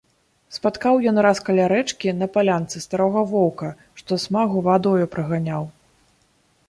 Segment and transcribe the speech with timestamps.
[0.55, 3.69] Спаткаў ён раз каля рэчкі, на палянцы, старога воўка,
[4.01, 5.63] што смагу вадою праганяў.